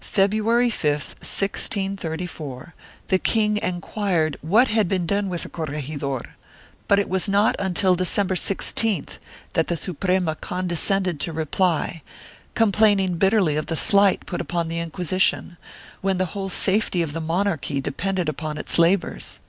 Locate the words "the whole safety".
16.16-17.02